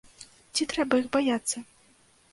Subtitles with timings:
[0.55, 1.57] Ці трэба іх баяцца?